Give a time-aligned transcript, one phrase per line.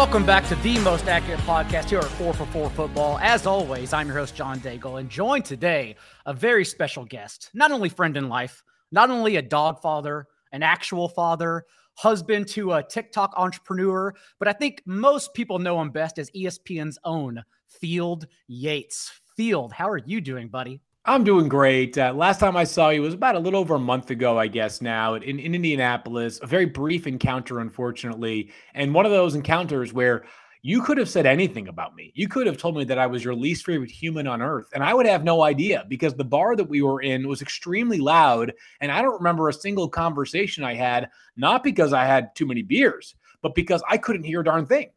[0.00, 3.18] Welcome back to the most accurate podcast here at 4 for 4 Football.
[3.18, 5.94] As always, I'm your host, John Daigle, and joined today
[6.24, 7.50] a very special guest.
[7.52, 12.72] Not only friend in life, not only a dog father, an actual father, husband to
[12.72, 18.26] a TikTok entrepreneur, but I think most people know him best as ESPN's own Field
[18.48, 19.12] Yates.
[19.36, 20.80] Field, how are you doing, buddy?
[21.06, 21.96] I'm doing great.
[21.96, 24.48] Uh, last time I saw you was about a little over a month ago, I
[24.48, 26.38] guess, now in, in Indianapolis.
[26.42, 28.52] A very brief encounter, unfortunately.
[28.74, 30.24] And one of those encounters where
[30.62, 32.12] you could have said anything about me.
[32.14, 34.84] You could have told me that I was your least favorite human on earth, and
[34.84, 38.52] I would have no idea because the bar that we were in was extremely loud.
[38.82, 42.60] And I don't remember a single conversation I had, not because I had too many
[42.60, 44.90] beers, but because I couldn't hear a darn thing.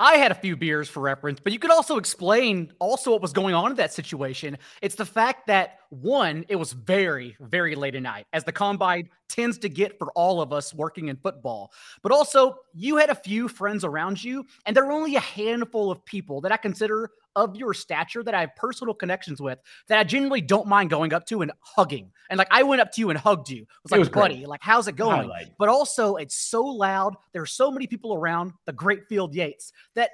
[0.00, 3.34] I had a few beers for reference, but you could also explain also what was
[3.34, 4.56] going on in that situation.
[4.80, 9.08] It's the fact that one, it was very, very late at night, as the combine
[9.28, 11.72] tends to get for all of us working in football.
[12.02, 15.90] But also, you had a few friends around you, and there were only a handful
[15.90, 19.98] of people that I consider of your stature that I have personal connections with that
[19.98, 22.10] I genuinely don't mind going up to and hugging.
[22.28, 23.62] And like I went up to you and hugged you.
[23.62, 24.48] It like, was buddy, great.
[24.48, 25.16] like, how's it going?
[25.16, 25.52] Highlight.
[25.58, 27.14] But also, it's so loud.
[27.32, 30.10] There's so many people around the Great Field Yates that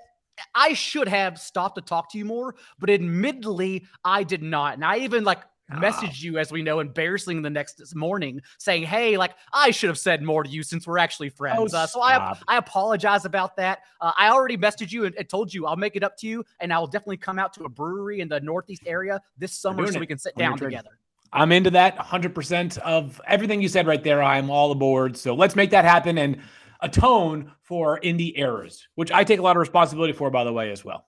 [0.54, 4.74] I should have stopped to talk to you more, but admittedly, I did not.
[4.74, 5.40] And I even like.
[5.72, 9.98] Messaged you as we know embarrassing the next morning saying hey like i should have
[9.98, 11.74] said more to you since we're actually oh, friends.
[11.74, 13.80] Oh, uh, so i i apologize about that.
[14.00, 16.44] Uh, i already messaged you and, and, told you i'll make it up to you
[16.60, 19.96] and i'll definitely come out to a brewery in the northeast area this summer so
[19.96, 20.00] it.
[20.00, 20.90] we can sit I'm down together.
[21.32, 24.22] I'm into that 100% of everything you said right there.
[24.22, 25.16] I'm all aboard.
[25.16, 26.40] So let's make that happen and
[26.80, 30.70] atone for indie errors which i take a lot of responsibility for by the way
[30.70, 31.06] as well.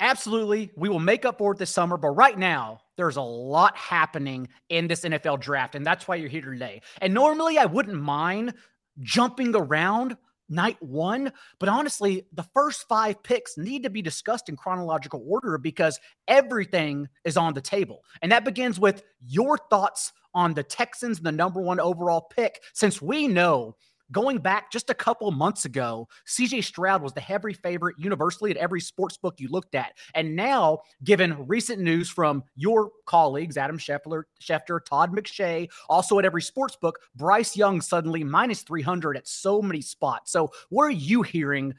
[0.00, 0.70] Absolutely.
[0.76, 1.96] We will make up for it this summer.
[1.96, 5.74] But right now, there's a lot happening in this NFL draft.
[5.74, 6.82] And that's why you're here today.
[7.00, 8.52] And normally, I wouldn't mind
[9.00, 10.18] jumping around
[10.50, 11.32] night one.
[11.58, 17.08] But honestly, the first five picks need to be discussed in chronological order because everything
[17.24, 18.04] is on the table.
[18.20, 23.00] And that begins with your thoughts on the Texans, the number one overall pick, since
[23.00, 23.76] we know
[24.12, 28.56] Going back just a couple months ago, CJ Stroud was the heavy favorite universally at
[28.56, 29.92] every sports book you looked at.
[30.14, 36.24] And now, given recent news from your colleagues, Adam Schefter, Schefter Todd McShay, also at
[36.24, 40.32] every sports book, Bryce Young suddenly minus 300 at so many spots.
[40.32, 41.74] So, what are you hearing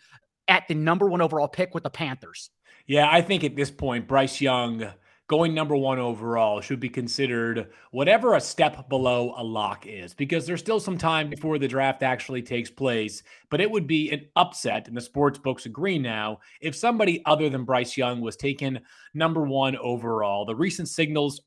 [0.47, 2.49] at the number one overall pick with the Panthers?
[2.87, 4.91] Yeah, I think at this point, Bryce Young
[5.31, 10.45] going number one overall should be considered whatever a step below a lock is, because
[10.45, 13.23] there's still some time before the draft actually takes place.
[13.49, 17.49] But it would be an upset, and the sports books agree now, if somebody other
[17.49, 18.81] than Bryce Young was taken
[19.13, 20.43] number one overall.
[20.43, 21.39] The recent signals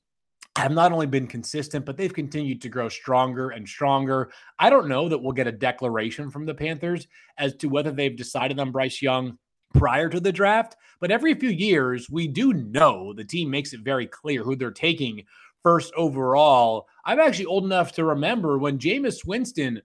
[0.56, 4.30] have not only been consistent, but they've continued to grow stronger and stronger.
[4.58, 7.06] I don't know that we'll get a declaration from the Panthers
[7.36, 9.36] as to whether they've decided on Bryce Young
[9.74, 10.76] prior to the draft.
[11.00, 14.70] But every few years, we do know the team makes it very clear who they're
[14.70, 15.24] taking
[15.62, 16.86] first overall.
[17.04, 19.82] I'm actually old enough to remember when Jameis Winston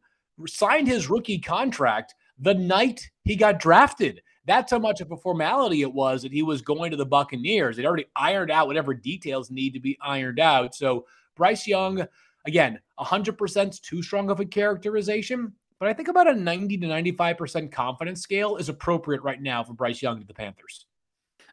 [0.47, 4.21] signed his rookie contract the night he got drafted.
[4.45, 7.75] That's how much of a formality it was that he was going to the Buccaneers.
[7.75, 10.73] They'd already ironed out whatever details need to be ironed out.
[10.73, 11.05] So
[11.35, 12.05] Bryce Young,
[12.45, 17.71] again, 100% too strong of a characterization but I think about a 90 to 95%
[17.71, 20.85] confidence scale is appropriate right now for Bryce Young to the Panthers.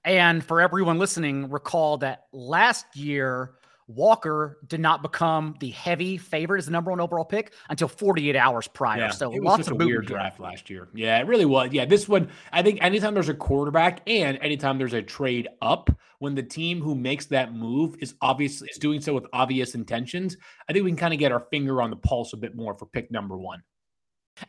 [0.04, 3.54] And for everyone listening, recall that last year,
[3.88, 8.34] Walker did not become the heavy favorite as the number one overall pick until 48
[8.34, 8.98] hours prior.
[8.98, 10.88] Yeah, so it was lots of a weird draft last year.
[10.92, 11.72] Yeah, it really was.
[11.72, 15.88] Yeah, this one, I think anytime there's a quarterback and anytime there's a trade up,
[16.18, 20.36] when the team who makes that move is obviously is doing so with obvious intentions,
[20.68, 22.74] I think we can kind of get our finger on the pulse a bit more
[22.74, 23.62] for pick number one.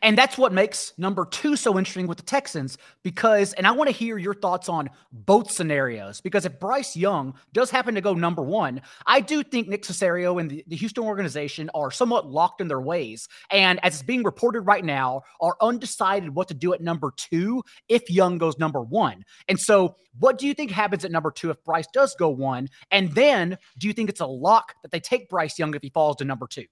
[0.02, 3.88] And that's what makes number two so interesting with the Texans because, and I want
[3.88, 8.14] to hear your thoughts on both scenarios because if Bryce Young does happen to go
[8.14, 12.60] number one, I do think Nick Caserio and the, the Houston organization are somewhat locked
[12.60, 13.28] in their ways.
[13.50, 17.62] And as it's being reported right now, are undecided what to do at number two
[17.88, 19.24] if Young goes number one.
[19.48, 22.68] And so, what do you think happens at number two if Bryce does go one?
[22.90, 25.90] And then, do you think it's a lock that they take Bryce Young if he
[25.90, 26.64] falls to number two?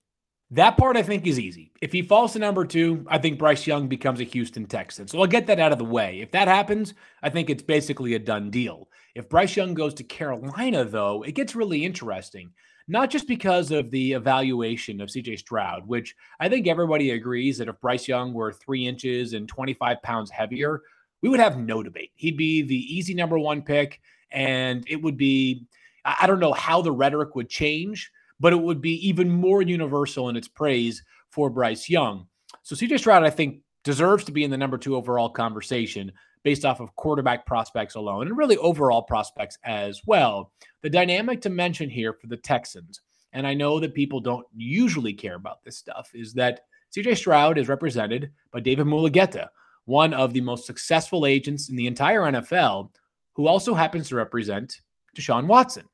[0.53, 1.73] That part I think is easy.
[1.81, 5.09] If he falls to number two, I think Bryce Young becomes a Houston Texan.
[5.09, 6.21] So I'll get that out of the way.
[6.21, 8.89] If that happens, I think it's basically a done deal.
[9.17, 12.53] If Bryce Young goes to Carolina, though, it gets really interesting.
[12.87, 17.67] Not just because of the evaluation of CJ Stroud, which I think everybody agrees that
[17.67, 20.83] if Bryce Young were three inches and 25 pounds heavier,
[21.23, 22.13] we would have no debate.
[22.15, 24.01] He'd be the easy number one pick,
[24.31, 25.67] and it would be,
[26.05, 30.29] I don't know how the rhetoric would change but it would be even more universal
[30.29, 32.27] in its praise for Bryce Young.
[32.63, 36.13] So CJ Stroud, I think, deserves to be in the number two overall conversation
[36.43, 40.53] based off of quarterback prospects alone and really overall prospects as well.
[40.83, 43.01] The dynamic to mention here for the Texans,
[43.33, 46.61] and I know that people don't usually care about this stuff, is that
[46.97, 49.49] CJ Stroud is represented by David Mulugheta,
[49.85, 52.91] one of the most successful agents in the entire NFL,
[53.35, 54.81] who also happens to represent
[55.17, 55.85] Deshaun Watson.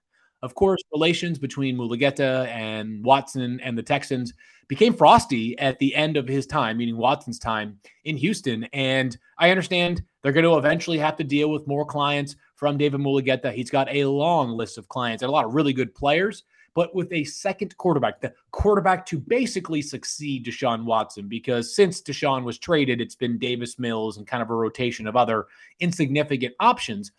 [0.42, 4.32] Of course, relations between Mulugheta and Watson and the Texans
[4.66, 8.64] became frosty at the end of his time, meaning Watson's time in Houston.
[8.72, 13.00] And I understand they're going to eventually have to deal with more clients from David
[13.00, 13.52] Mulugheta.
[13.52, 16.44] He's got a long list of clients and a lot of really good players,
[16.74, 22.44] but with a second quarterback, the quarterback to basically succeed Deshaun Watson, because since Deshaun
[22.44, 25.46] was traded, it's been Davis Mills and kind of a rotation of other
[25.80, 27.12] insignificant options.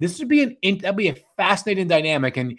[0.00, 2.36] This would be an that'd be a fascinating dynamic.
[2.36, 2.58] And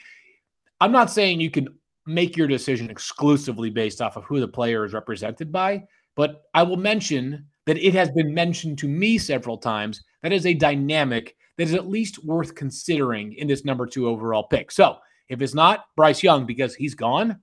[0.80, 1.68] I'm not saying you can
[2.06, 5.84] make your decision exclusively based off of who the player is represented by,
[6.16, 10.46] but I will mention that it has been mentioned to me several times that is
[10.46, 14.72] a dynamic that is at least worth considering in this number two overall pick.
[14.72, 14.98] So
[15.30, 17.40] if it's not Bryce Young because he's gone,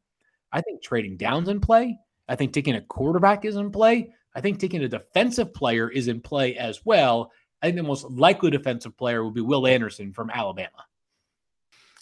[0.53, 1.99] I think trading down's in play.
[2.29, 4.12] I think taking a quarterback is in play.
[4.35, 7.31] I think taking a defensive player is in play as well.
[7.62, 10.84] I think the most likely defensive player would be Will Anderson from Alabama.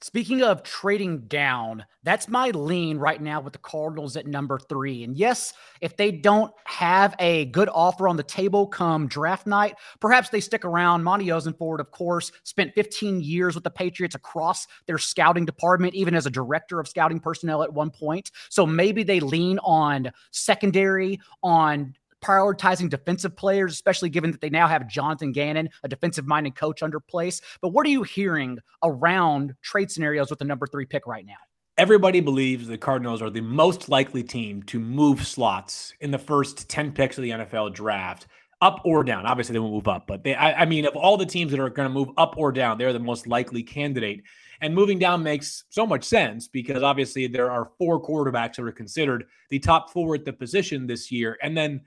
[0.02, 5.02] Speaking of trading down, that's my lean right now with the Cardinals at number three.
[5.04, 9.74] And yes, if they don't have a good offer on the table come draft night,
[9.98, 11.02] perhaps they stick around.
[11.02, 16.14] Monti Ossenfort, of course, spent 15 years with the Patriots across their scouting department, even
[16.14, 18.30] as a director of scouting personnel at one point.
[18.50, 21.94] So maybe they lean on secondary, on
[22.26, 26.82] prioritizing defensive players, especially given that they now have Jonathan Gannon, a defensive minded coach
[26.82, 27.40] under place.
[27.60, 31.34] But what are you hearing around trade scenarios with the number three pick right now?
[31.78, 36.68] Everybody believes the Cardinals are the most likely team to move slots in the first
[36.68, 38.26] 10 picks of the NFL draft,
[38.62, 39.26] up or down.
[39.26, 41.60] Obviously, they won't move up, but they, I, I mean, of all the teams that
[41.60, 44.22] are going to move up or down, they're the most likely candidate.
[44.62, 48.72] And moving down makes so much sense because obviously there are four quarterbacks that are
[48.72, 51.36] considered the top four at the position this year.
[51.42, 51.82] And then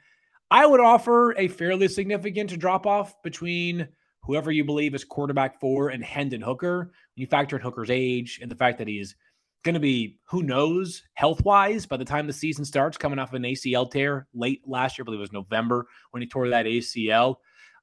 [0.51, 3.87] I would offer a fairly significant drop off between
[4.23, 6.91] whoever you believe is quarterback four and Hendon Hooker.
[7.15, 9.15] You factor in Hooker's age and the fact that he's
[9.63, 13.33] going to be, who knows, health wise by the time the season starts, coming off
[13.33, 16.65] an ACL tear late last year, I believe it was November when he tore that
[16.65, 17.35] ACL.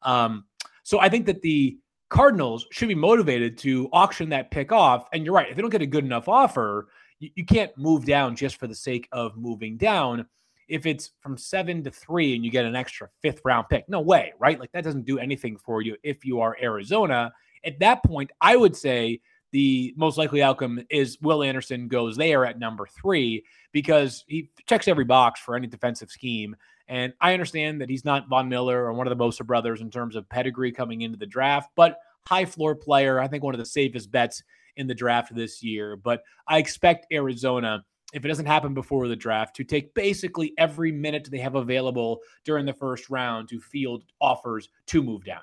[0.02, 0.44] Um,
[0.82, 1.78] so I think that the
[2.08, 5.08] Cardinals should be motivated to auction that pick off.
[5.12, 6.88] And you're right, if they don't get a good enough offer,
[7.18, 10.26] you, you can't move down just for the sake of moving down
[10.68, 13.88] if it's from seven to three and you get an extra fifth round pick.
[13.88, 14.58] No way, right?
[14.58, 17.32] Like that doesn't do anything for you if you are Arizona.
[17.64, 19.20] At that point, I would say
[19.52, 24.88] the most likely outcome is Will Anderson goes there at number three because he checks
[24.88, 26.56] every box for any defensive scheme.
[26.88, 29.90] And I understand that he's not Von Miller or one of the Bosa brothers in
[29.90, 33.20] terms of pedigree coming into the draft, but high floor player.
[33.20, 34.42] I think one of the safest bets
[34.76, 35.96] in the draft this year.
[35.96, 37.84] But I expect Arizona
[38.16, 42.20] if it doesn't happen before the draft, to take basically every minute they have available
[42.44, 45.42] during the first round to field offers to move down.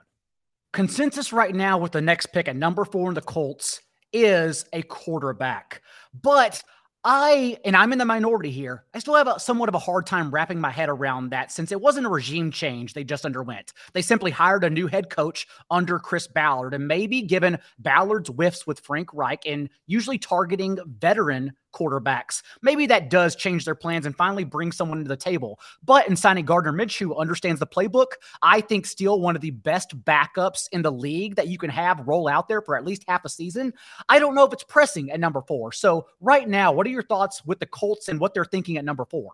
[0.73, 3.81] Consensus right now with the next pick at number four in the Colts
[4.11, 5.83] is a quarterback.
[6.19, 6.63] But
[7.03, 10.07] I, and I'm in the minority here, I still have a, somewhat of a hard
[10.07, 13.73] time wrapping my head around that since it wasn't a regime change they just underwent.
[13.93, 16.73] They simply hired a new head coach under Chris Ballard.
[16.73, 22.41] And maybe given Ballard's whiffs with Frank Reich and usually targeting veteran quarterbacks.
[22.61, 25.59] Maybe that does change their plans and finally bring someone to the table.
[25.83, 29.51] But in signing Gardner Minshew, who understands the playbook, I think still one of the
[29.51, 33.03] best backups in the league that you can have roll out there for at least
[33.07, 33.73] half a season.
[34.07, 35.71] I don't know if it's pressing at number four.
[35.71, 38.85] So right now, what are your thoughts with the Colts and what they're thinking at
[38.85, 39.31] number four?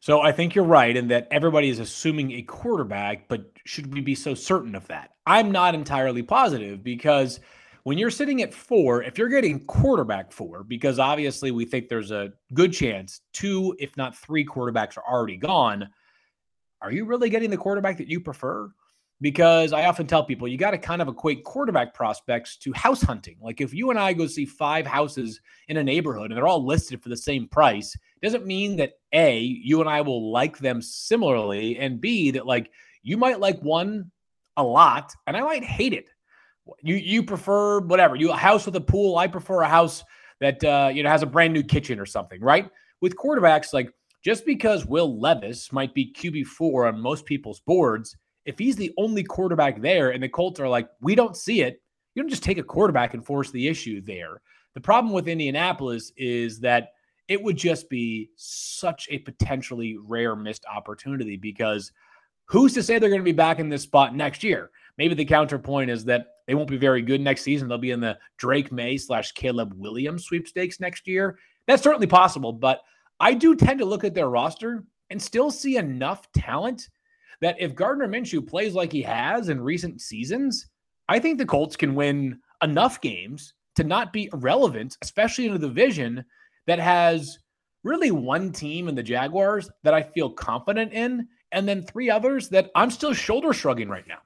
[0.00, 4.00] So I think you're right in that everybody is assuming a quarterback, but should we
[4.00, 5.10] be so certain of that?
[5.26, 7.40] I'm not entirely positive because–
[7.88, 12.10] when you're sitting at four, if you're getting quarterback four, because obviously we think there's
[12.10, 15.88] a good chance two, if not three quarterbacks are already gone,
[16.82, 18.70] are you really getting the quarterback that you prefer?
[19.22, 23.00] Because I often tell people you got to kind of equate quarterback prospects to house
[23.00, 23.38] hunting.
[23.40, 26.66] Like if you and I go see five houses in a neighborhood and they're all
[26.66, 30.82] listed for the same price, doesn't mean that A, you and I will like them
[30.82, 32.70] similarly, and B, that like
[33.02, 34.10] you might like one
[34.58, 36.10] a lot and I might hate it.
[36.82, 39.16] You you prefer whatever you a house with a pool.
[39.16, 40.04] I prefer a house
[40.40, 42.70] that uh, you know has a brand new kitchen or something, right?
[43.00, 48.16] With quarterbacks, like just because Will Levis might be QB four on most people's boards,
[48.44, 51.80] if he's the only quarterback there, and the Colts are like, we don't see it,
[52.14, 54.40] you don't just take a quarterback and force the issue there.
[54.74, 56.90] The problem with Indianapolis is that
[57.28, 61.92] it would just be such a potentially rare missed opportunity because
[62.48, 64.70] Who's to say they're going to be back in this spot next year?
[64.96, 67.68] Maybe the counterpoint is that they won't be very good next season.
[67.68, 71.38] They'll be in the Drake Maye slash Caleb Williams sweepstakes next year.
[71.66, 72.80] That's certainly possible, but
[73.20, 76.88] I do tend to look at their roster and still see enough talent
[77.42, 80.66] that if Gardner Minshew plays like he has in recent seasons,
[81.06, 85.58] I think the Colts can win enough games to not be irrelevant, especially in a
[85.58, 86.24] division
[86.66, 87.38] that has
[87.84, 92.48] really one team in the Jaguars that I feel confident in, and then three others
[92.48, 94.18] that I'm still shoulder shrugging right now.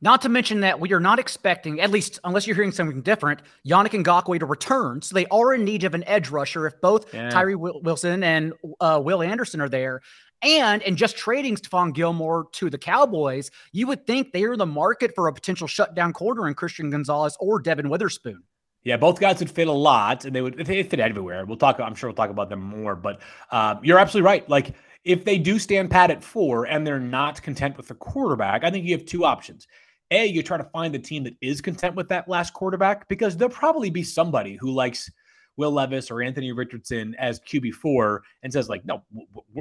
[0.00, 3.40] Not to mention that we are not expecting, at least unless you're hearing something different,
[3.66, 5.00] Yannick Ngakoue to return.
[5.00, 7.30] So they are in need of an edge rusher if both yeah.
[7.30, 10.02] Tyree Wilson and uh, Will Anderson are there.
[10.42, 14.58] And in just trading Stephon Gilmore to the Cowboys, you would think they are in
[14.58, 18.42] the market for a potential shutdown corner in Christian Gonzalez or Devon Witherspoon.
[18.84, 21.44] Yeah, both guys would fit a lot, and they would they fit everywhere.
[21.44, 21.80] We'll talk.
[21.80, 22.94] I'm sure we'll talk about them more.
[22.94, 24.48] But uh, you're absolutely right.
[24.48, 24.74] Like
[25.06, 28.70] if they do stand pat at four and they're not content with the quarterback, I
[28.70, 29.68] think you have two options.
[30.10, 33.36] A, you try to find the team that is content with that last quarterback because
[33.36, 35.10] there'll probably be somebody who likes
[35.56, 39.02] Will Levis or Anthony Richardson as QB4 and says like, no,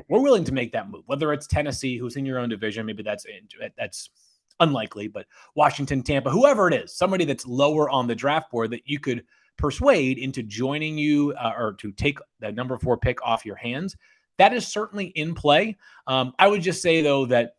[0.10, 1.04] we're willing to make that move.
[1.06, 3.26] Whether it's Tennessee, who's in your own division, maybe that's
[3.78, 4.10] that's
[4.60, 8.82] unlikely, but Washington, Tampa, whoever it is, somebody that's lower on the draft board that
[8.86, 9.24] you could
[9.58, 13.96] persuade into joining you uh, or to take the number four pick off your hands.
[14.38, 15.78] That is certainly in play.
[16.08, 17.56] Um, I would just say though that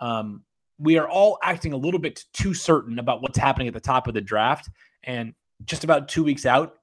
[0.00, 0.42] um,
[0.78, 4.06] we are all acting a little bit too certain about what's happening at the top
[4.08, 4.68] of the draft,
[5.04, 6.78] and just about two weeks out,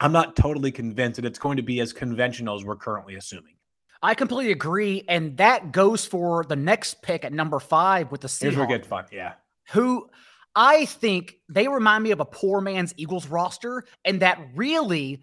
[0.00, 3.54] I'm not totally convinced that it's going to be as conventional as we're currently assuming.
[4.02, 8.28] I completely agree, and that goes for the next pick at number five with the
[8.28, 8.42] Seahawks.
[8.42, 9.34] Here's where it fun, yeah.
[9.72, 10.08] Who
[10.54, 15.22] I think they remind me of a poor man's Eagles roster, and that really,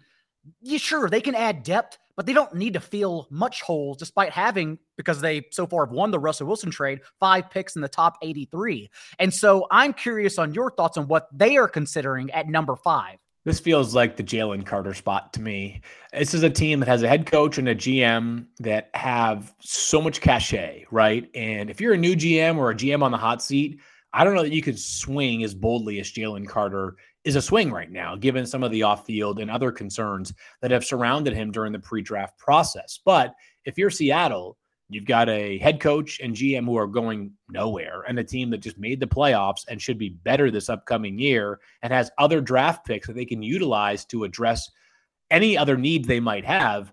[0.60, 4.32] you sure they can add depth, but they don't need to feel much holes, despite
[4.32, 7.88] having because they so far have won the Russell Wilson trade, five picks in the
[7.88, 8.90] top 83.
[9.18, 13.18] And so I'm curious on your thoughts on what they are considering at number five.
[13.44, 15.82] This feels like the Jalen Carter spot to me.
[16.14, 20.00] This is a team that has a head coach and a GM that have so
[20.00, 21.28] much cachet, right?
[21.34, 23.80] And if you're a new GM or a GM on the hot seat,
[24.14, 27.70] I don't know that you can swing as boldly as Jalen Carter is a swing
[27.70, 31.50] right now, given some of the off field and other concerns that have surrounded him
[31.50, 33.00] during the pre draft process.
[33.04, 34.58] But if you're Seattle,
[34.90, 38.58] You've got a head coach and GM who are going nowhere, and a team that
[38.58, 42.86] just made the playoffs and should be better this upcoming year and has other draft
[42.86, 44.70] picks that they can utilize to address
[45.30, 46.92] any other needs they might have.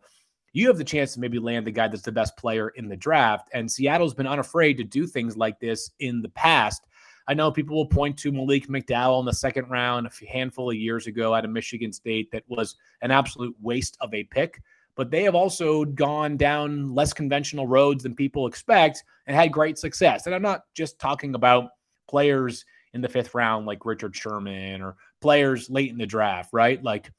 [0.54, 2.96] You have the chance to maybe land the guy that's the best player in the
[2.96, 3.50] draft.
[3.54, 6.88] And Seattle's been unafraid to do things like this in the past.
[7.28, 10.76] I know people will point to Malik McDowell in the second round a handful of
[10.76, 14.62] years ago out of Michigan State that was an absolute waste of a pick
[14.96, 19.78] but they have also gone down less conventional roads than people expect and had great
[19.78, 20.26] success.
[20.26, 21.72] And I'm not just talking about
[22.08, 26.84] players in the fifth round like Richard Sherman or players late in the draft, right?
[26.84, 27.12] Like,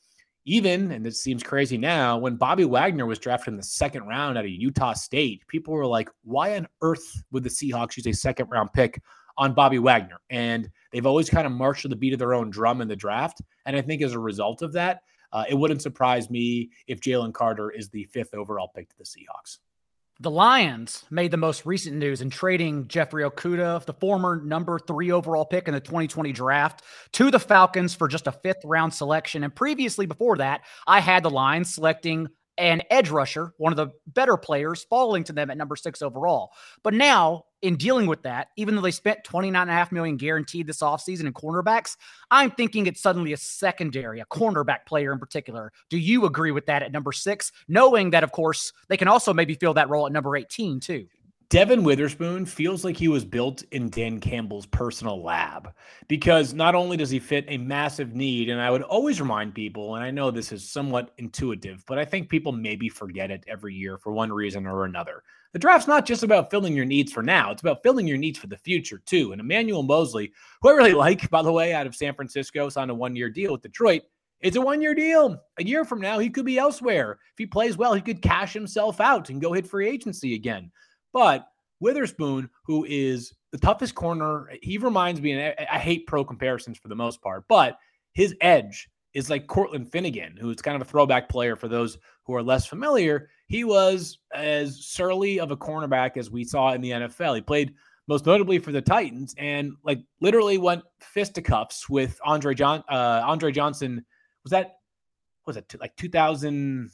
[0.45, 4.37] even, and this seems crazy now, when Bobby Wagner was drafted in the second round
[4.37, 8.13] out of Utah State, people were like, why on earth would the Seahawks use a
[8.13, 9.01] second round pick
[9.37, 10.21] on Bobby Wagner?
[10.31, 12.97] And they've always kind of marched to the beat of their own drum in the
[12.97, 13.41] draft.
[13.67, 17.33] And I think as a result of that, uh, it wouldn't surprise me if Jalen
[17.33, 19.59] Carter is the fifth overall pick to the Seahawks.
[20.21, 25.11] The Lions made the most recent news in trading Jeffrey Okudah, the former number three
[25.11, 29.43] overall pick in the 2020 draft, to the Falcons for just a fifth round selection.
[29.43, 32.29] And previously, before that, I had the Lions selecting
[32.63, 36.53] an edge rusher, one of the better players, falling to them at number six overall.
[36.85, 41.27] But now, in dealing with that, even though they spent 29.5 million guaranteed this offseason
[41.27, 41.97] in cornerbacks,
[42.31, 45.73] I'm thinking it's suddenly a secondary, a cornerback player in particular.
[45.91, 47.51] Do you agree with that at number six?
[47.67, 51.07] Knowing that, of course, they can also maybe fill that role at number 18, too.
[51.53, 55.75] Devon Witherspoon feels like he was built in Dan Campbell's personal lab
[56.09, 59.95] because not only does he fit a massive need, and I would always remind people,
[59.95, 63.75] and I know this is somewhat intuitive, but I think people maybe forget it every
[63.75, 65.25] year for one reason or another.
[65.53, 68.39] The draft's not just about filling your needs for now, it's about filling your needs
[68.39, 69.33] for the future too.
[69.33, 70.33] And Emmanuel Moseley,
[70.63, 73.29] who I really like, by the way, out of San Francisco, signed a one year
[73.29, 74.05] deal with Detroit.
[74.41, 75.39] It's a one year deal.
[75.59, 77.19] A year from now, he could be elsewhere.
[77.33, 80.71] If he plays well, he could cash himself out and go hit free agency again.
[81.13, 81.47] But
[81.81, 86.79] Witherspoon, who is the toughest corner, he reminds me, and I, I hate pro comparisons
[86.79, 87.77] for the most part, but
[88.13, 92.35] his edge is like Cortland Finnegan, who's kind of a throwback player for those who
[92.35, 93.29] are less familiar.
[93.47, 97.35] He was as surly of a cornerback as we saw in the NFL.
[97.35, 97.75] He played
[98.09, 103.53] most notably for the Titans and like literally went fisticuffs with Andre John uh, Andre
[103.53, 104.05] Johnson.
[104.45, 104.77] Was that
[105.47, 106.91] was it like 2000?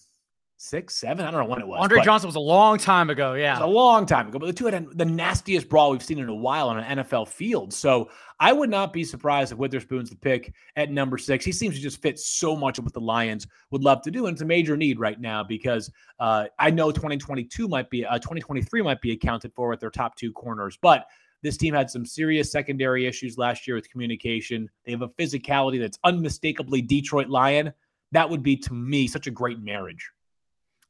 [0.58, 1.24] Six, seven.
[1.24, 1.78] I don't know when it was.
[1.80, 3.34] Andre Johnson was a long time ago.
[3.34, 3.62] Yeah.
[3.62, 4.38] a long time ago.
[4.38, 7.28] But the two had the nastiest brawl we've seen in a while on an NFL
[7.28, 7.72] field.
[7.72, 8.10] So
[8.40, 11.44] I would not be surprised if Witherspoon's the pick at number six.
[11.44, 14.26] He seems to just fit so much of what the Lions would love to do.
[14.26, 18.18] And it's a major need right now because uh, I know 2022 might be, uh,
[18.18, 20.76] 2023 might be accounted for with their top two corners.
[20.80, 21.06] But
[21.40, 24.68] this team had some serious secondary issues last year with communication.
[24.84, 27.72] They have a physicality that's unmistakably Detroit Lion.
[28.10, 30.10] That would be, to me, such a great marriage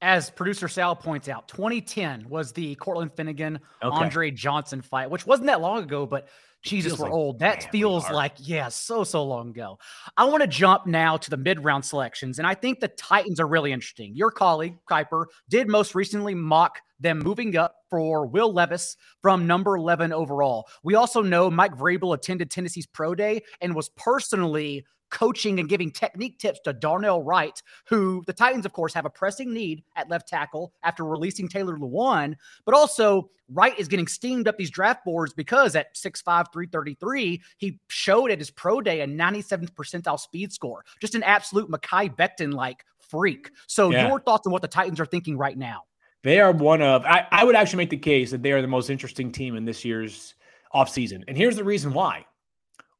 [0.00, 3.96] as producer Sal points out, 2010 was the Cortland Finnegan okay.
[3.96, 6.28] Andre Johnson fight, which wasn't that long ago, but
[6.62, 7.38] Jesus, we're like, old.
[7.38, 9.78] That man, feels like, yeah, so, so long ago.
[10.16, 13.38] I want to jump now to the mid round selections, and I think the Titans
[13.38, 14.14] are really interesting.
[14.14, 19.76] Your colleague, Kiper, did most recently mock them moving up for Will Levis from number
[19.76, 20.68] 11 overall.
[20.82, 25.90] We also know Mike Vrabel attended Tennessee's Pro Day and was personally coaching and giving
[25.90, 30.08] technique tips to Darnell Wright, who the Titans, of course, have a pressing need at
[30.08, 32.34] left tackle after releasing Taylor Lewan.
[32.64, 37.80] But also, Wright is getting steamed up these draft boards because at 6'5, 333, he
[37.88, 40.84] showed at his pro day a 97th percentile speed score.
[41.00, 43.50] Just an absolute Mekhi Becton like freak.
[43.66, 44.08] So, yeah.
[44.08, 45.84] your thoughts on what the Titans are thinking right now?
[46.24, 48.68] They are one of, I, I would actually make the case that they are the
[48.68, 50.34] most interesting team in this year's
[50.74, 51.22] offseason.
[51.28, 52.26] And here's the reason why.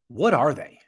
[0.09, 0.79] What are they?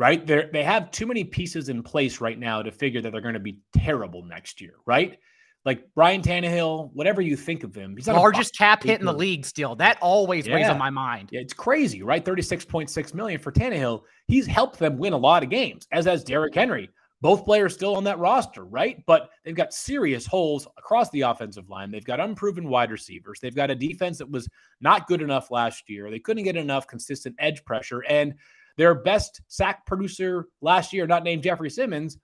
[0.00, 0.26] Right?
[0.26, 3.34] They they have too many pieces in place right now to figure that they're going
[3.34, 5.18] to be terrible next year, right?
[5.66, 9.12] Like Brian Tannehill, whatever you think of him, he's the largest cap hit in the
[9.12, 9.76] league still.
[9.76, 10.54] That always yeah.
[10.54, 11.28] weighs on my mind.
[11.30, 12.24] Yeah, it's crazy, right?
[12.24, 14.04] 36.6 million for Tannehill.
[14.26, 16.88] He's helped them win a lot of games, as has Derrick Henry.
[17.20, 19.04] Both players still on that roster, right?
[19.06, 21.90] But they've got serious holes across the offensive line.
[21.90, 23.38] They've got unproven wide receivers.
[23.40, 24.48] They've got a defense that was
[24.80, 26.10] not good enough last year.
[26.10, 28.02] They couldn't get enough consistent edge pressure.
[28.08, 28.32] And
[28.80, 32.16] their best sack producer last year, not named Jeffrey Simmons,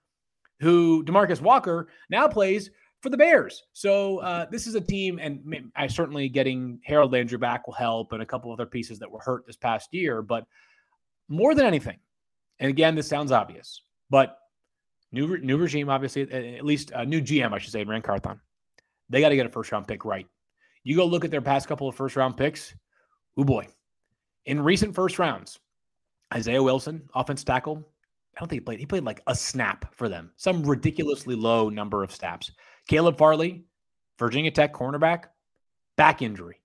[0.60, 2.70] who Demarcus Walker now plays
[3.02, 3.64] for the Bears.
[3.74, 8.12] So uh, this is a team, and I certainly getting Harold Landry back will help,
[8.12, 10.22] and a couple other pieces that were hurt this past year.
[10.22, 10.46] But
[11.28, 11.98] more than anything,
[12.58, 14.38] and again, this sounds obvious, but
[15.12, 18.40] new new regime, obviously, at least a new GM, I should say, Ran Carthon.
[19.10, 20.26] They got to get a first round pick right.
[20.84, 22.74] You go look at their past couple of first round picks.
[23.36, 23.66] Oh boy,
[24.46, 25.60] in recent first rounds,
[26.34, 27.86] Isaiah Wilson, offense tackle.
[28.36, 28.80] I don't think he played.
[28.80, 32.50] He played like a snap for them, some ridiculously low number of snaps.
[32.88, 33.64] Caleb Farley,
[34.18, 35.24] Virginia Tech cornerback,
[35.96, 36.60] back injury,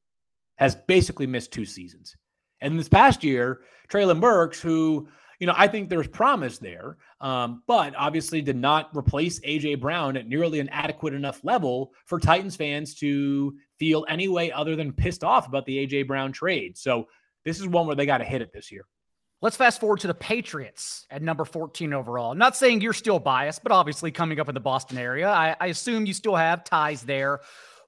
[0.55, 2.15] has basically missed two seasons.
[2.59, 5.07] And this past year, Treylon Burks, who,
[5.39, 10.17] you know, I think there's promise there, um, but obviously did not replace AJ Brown
[10.17, 14.93] at nearly an adequate enough level for Titans fans to feel any way other than
[14.93, 16.77] pissed off about the AJ Brown trade.
[16.77, 17.07] So
[17.43, 18.85] this is one where they got to hit it this year.
[19.43, 22.35] Let's fast forward to the Patriots at number 14 overall.
[22.35, 25.67] Not saying you're still biased, but obviously coming up in the Boston area, I, I
[25.67, 27.39] assume you still have ties there.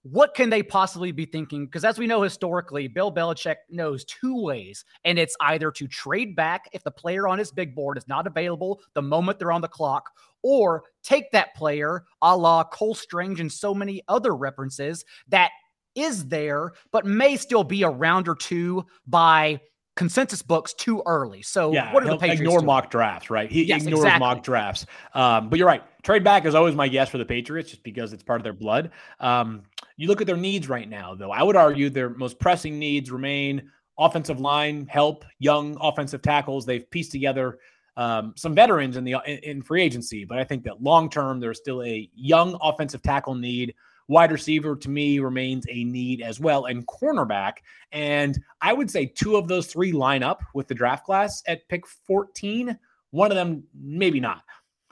[0.01, 1.65] What can they possibly be thinking?
[1.65, 6.35] Because as we know historically, Bill Belichick knows two ways, and it's either to trade
[6.35, 9.61] back if the player on his big board is not available the moment they're on
[9.61, 10.09] the clock,
[10.41, 15.51] or take that player, a la Cole Strange and so many other references that
[15.93, 19.59] is there, but may still be a round or two by
[19.95, 21.41] consensus books too early.
[21.41, 22.65] So yeah, what are the Patriots ignore doing?
[22.65, 23.51] mock drafts, right?
[23.51, 24.19] He yes, ignores exactly.
[24.19, 24.85] mock drafts.
[25.13, 25.83] Um, but you're right.
[26.03, 28.53] Trade back is always my guess for the Patriots, just because it's part of their
[28.53, 28.91] blood.
[29.19, 29.63] Um,
[29.97, 31.31] you look at their needs right now, though.
[31.31, 36.65] I would argue their most pressing needs remain offensive line help, young offensive tackles.
[36.65, 37.59] They've pieced together
[37.95, 41.39] um, some veterans in the in, in free agency, but I think that long term
[41.39, 43.75] there's still a young offensive tackle need
[44.07, 47.53] Wide receiver to me remains a need as well, and cornerback.
[47.91, 51.67] And I would say two of those three line up with the draft class at
[51.69, 52.77] pick 14.
[53.11, 54.43] One of them, maybe not.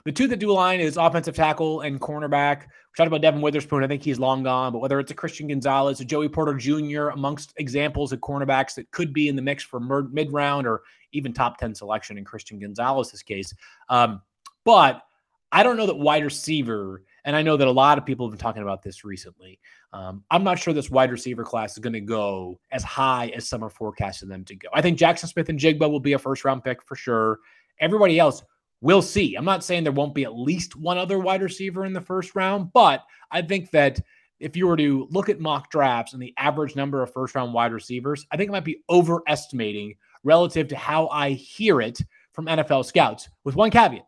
[0.04, 2.62] The two that do line is offensive tackle and cornerback.
[2.62, 3.84] We talked about Devon Witherspoon.
[3.84, 7.08] I think he's long gone, but whether it's a Christian Gonzalez, a Joey Porter Jr.,
[7.08, 11.32] amongst examples of cornerbacks that could be in the mix for mid round or even
[11.32, 13.54] top 10 selection in Christian Gonzalez's case.
[13.88, 14.20] Um,
[14.64, 15.02] but
[15.52, 18.32] I don't know that wide receiver and I know that a lot of people have
[18.32, 19.58] been talking about this recently.
[19.92, 23.48] Um, I'm not sure this wide receiver class is going to go as high as
[23.48, 24.68] some are forecasting them to go.
[24.74, 27.38] I think Jackson Smith-Njigba will be a first round pick for sure.
[27.80, 28.42] Everybody else,
[28.80, 29.34] we'll see.
[29.36, 32.34] I'm not saying there won't be at least one other wide receiver in the first
[32.34, 34.00] round, but I think that
[34.40, 37.54] if you were to look at mock drafts and the average number of first round
[37.54, 42.00] wide receivers, I think it might be overestimating relative to how I hear it
[42.32, 44.06] from NFL scouts, with one caveat.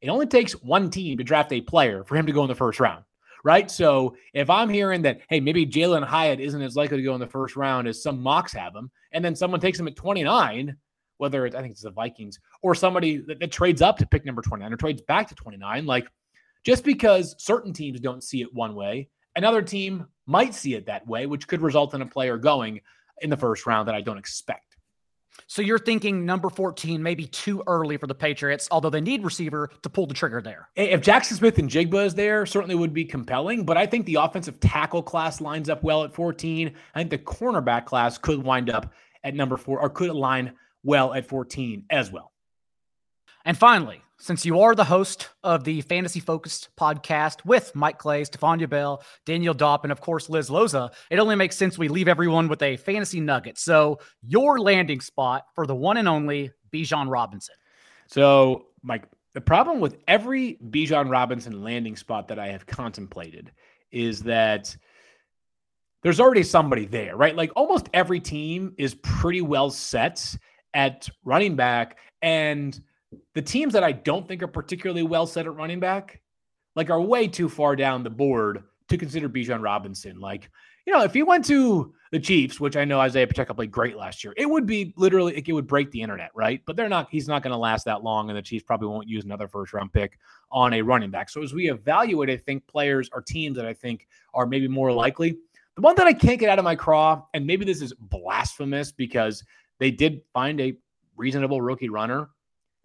[0.00, 2.54] It only takes one team to draft a player for him to go in the
[2.54, 3.04] first round,
[3.44, 3.70] right?
[3.70, 7.20] So if I'm hearing that, hey, maybe Jalin Hyatt isn't as likely to go in
[7.20, 10.76] the first round as some mocks have him, and then someone takes him at 29,
[11.16, 14.24] whether it's, I think it's the Vikings or somebody that, that trades up to pick
[14.24, 16.06] number 29 or trades back to 29, like
[16.64, 21.06] just because certain teams don't see it one way, another team might see it that
[21.06, 22.80] way, which could result in a player going
[23.20, 24.67] in the first round that I don't expect.
[25.46, 29.70] So you're thinking number 14 maybe too early for the Patriots, although they need receiver
[29.82, 30.68] to pull the trigger there.
[30.76, 35.02] If Jackson Smith-Njigba is there, certainly would be compelling, but I think the offensive tackle
[35.02, 36.74] class lines up well at 14.
[36.94, 38.92] I think the cornerback class could wind up
[39.24, 42.32] at number 4 or could align well at 14 as well.
[43.44, 48.22] And finally, since you are the host of the fantasy focused podcast with Mike Clay,
[48.22, 52.08] Stephania Bell, Daniel Dopp, and of course Liz Loza, it only makes sense we leave
[52.08, 53.58] everyone with a fantasy nugget.
[53.58, 57.54] So, your landing spot for the one and only Bijan Robinson.
[58.08, 59.04] So, Mike,
[59.34, 63.52] the problem with every Bijan Robinson landing spot that I have contemplated
[63.92, 64.76] is that
[66.02, 67.36] there's already somebody there, right?
[67.36, 70.34] Like almost every team is pretty well set
[70.74, 71.98] at running back.
[72.22, 72.80] And
[73.34, 76.20] the teams that I don't think are particularly well set at running back,
[76.76, 80.20] like are way too far down the board to consider Bijan Robinson.
[80.20, 80.50] Like,
[80.86, 83.96] you know, if he went to the Chiefs, which I know Isaiah Pacheco played great
[83.96, 86.62] last year, it would be literally it would break the internet, right?
[86.66, 87.08] But they're not.
[87.10, 89.72] He's not going to last that long, and the Chiefs probably won't use another first
[89.72, 90.18] round pick
[90.50, 91.28] on a running back.
[91.28, 94.92] So as we evaluate, I think players or teams that I think are maybe more
[94.92, 95.36] likely.
[95.76, 98.90] The one that I can't get out of my craw, and maybe this is blasphemous
[98.90, 99.44] because
[99.78, 100.76] they did find a
[101.16, 102.30] reasonable rookie runner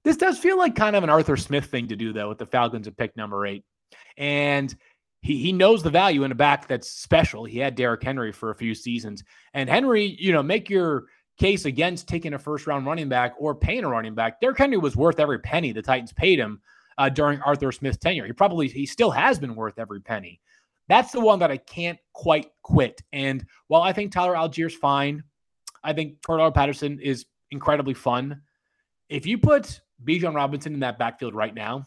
[0.03, 2.45] this does feel like kind of an Arthur Smith thing to do, though, with the
[2.45, 3.63] Falcons at pick number eight.
[4.17, 4.75] And
[5.21, 7.45] he, he knows the value in a back that's special.
[7.45, 9.23] He had Derrick Henry for a few seasons.
[9.53, 11.05] And Henry, you know, make your
[11.37, 14.41] case against taking a first round running back or paying a running back.
[14.41, 16.61] Derrick Henry was worth every penny the Titans paid him
[16.97, 18.25] uh, during Arthur Smith's tenure.
[18.25, 20.41] He probably, he still has been worth every penny.
[20.89, 23.01] That's the one that I can't quite quit.
[23.13, 25.23] And while I think Tyler Allgeier's fine,
[25.83, 28.41] I think Cordarrelle Patterson is incredibly fun.
[29.09, 31.85] If you put Bijan Robinson in that backfield right now,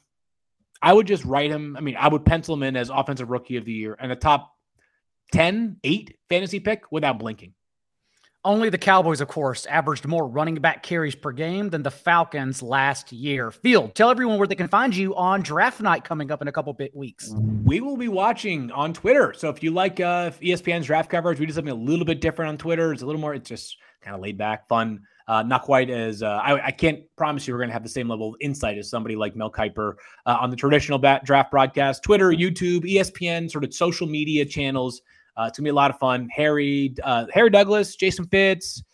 [0.82, 1.76] I would just write him.
[1.76, 4.16] I mean, I would pencil him in as offensive rookie of the year and a
[4.16, 4.52] top
[5.32, 7.54] 10, 8 fantasy pick without blinking.
[8.44, 12.62] Only the Cowboys, of course, averaged more running back carries per game than the Falcons
[12.62, 13.50] last year.
[13.50, 16.52] Field, tell everyone where they can find you on draft night coming up in a
[16.52, 17.34] couple bit weeks.
[17.64, 19.34] We will be watching on Twitter.
[19.36, 22.50] So if you like uh, ESPN's draft coverage, we do something a little bit different
[22.50, 22.92] on Twitter.
[22.92, 25.00] It's a little more, it's just kind of laid back, fun.
[25.28, 27.88] Uh, not quite as uh, I, I, can't promise you we're going to have the
[27.88, 31.50] same level of insight as somebody like Mel Kiper uh, on the traditional bat, draft
[31.50, 35.02] broadcast, Twitter, YouTube, ESPN, sort of social media channels.
[35.36, 36.28] Uh, it's gonna be a lot of fun.
[36.32, 38.84] Harry, uh, Harry Douglas, Jason Fitz,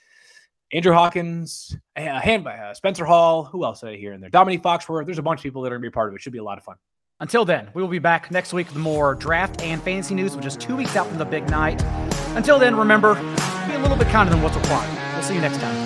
[0.73, 3.45] Andrew Hawkins, uh, Spencer Hall.
[3.45, 4.31] Who else I hear in there?
[4.31, 5.05] Dominique Foxworth.
[5.05, 6.23] There's a bunch of people that are gonna be a part of it.
[6.23, 6.77] Should be a lot of fun.
[7.21, 10.47] Until then, we will be back next week with more draft and fantasy news, which
[10.47, 11.81] is two weeks out from the big night.
[12.35, 14.91] Until then, remember, be a little bit kinder than what's required.
[15.15, 15.82] We'll see you next time.